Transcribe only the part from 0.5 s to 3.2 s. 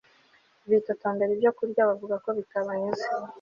bitotombera ibyokurya bavuga ko bitabanyuze